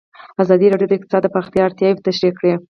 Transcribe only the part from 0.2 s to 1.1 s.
ازادي راډیو د